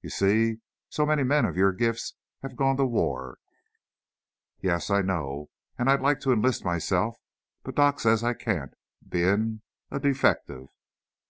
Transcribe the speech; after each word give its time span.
You 0.00 0.08
see, 0.08 0.62
so 0.88 1.04
many 1.04 1.24
men 1.24 1.44
of 1.44 1.58
your 1.58 1.70
gifts 1.70 2.14
have 2.40 2.56
gone 2.56 2.78
to 2.78 2.86
war" 2.86 3.36
"Yes, 4.62 4.88
I 4.88 5.02
know, 5.02 5.50
and 5.78 5.90
I'd 5.90 6.00
like 6.00 6.20
to 6.20 6.32
enlist 6.32 6.64
myself, 6.64 7.18
but 7.64 7.74
Doc 7.76 8.00
says 8.00 8.24
I 8.24 8.32
can't, 8.32 8.72
being 9.06 9.60
a 9.90 9.96
a 9.96 10.00
defective." 10.00 10.68